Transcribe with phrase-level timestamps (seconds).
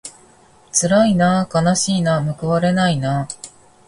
[0.71, 3.27] つらいなあかなしいなあむくわれないなあ